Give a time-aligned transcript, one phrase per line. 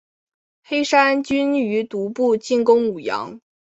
[0.63, 3.39] 黑山军于毒部进攻武阳。